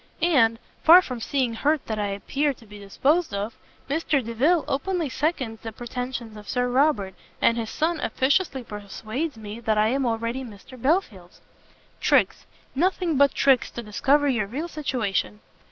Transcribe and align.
And, 0.23 0.57
far 0.81 1.03
from 1.03 1.19
seeming 1.19 1.53
hurt 1.53 1.85
that 1.85 1.99
I 1.99 2.07
appear 2.07 2.53
to 2.55 2.65
be 2.65 2.79
disposed 2.79 3.35
of, 3.35 3.55
Mr 3.87 4.25
Delvile 4.25 4.65
openly 4.67 5.09
seconds 5.09 5.61
the 5.61 5.71
pretensions 5.71 6.35
of 6.35 6.49
Sir 6.49 6.67
Robert, 6.69 7.13
and 7.39 7.55
his 7.55 7.69
son 7.69 7.99
officiously 7.99 8.63
persuades 8.63 9.37
me 9.37 9.59
that 9.59 9.77
I 9.77 9.89
am 9.89 10.07
already 10.07 10.43
Mr 10.43 10.81
Belfield's." 10.81 11.39
"Tricks, 11.99 12.47
nothing 12.73 13.15
but 13.15 13.35
tricks 13.35 13.69
to 13.69 13.83
discover 13.83 14.27
your 14.27 14.47
real 14.47 14.67
situation." 14.67 15.39